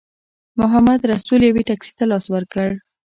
[0.59, 2.67] محمدرسول یوې ټیکسي ته لاس ورکړ.